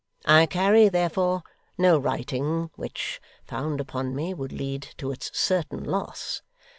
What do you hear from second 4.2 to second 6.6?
would lead to its certain loss.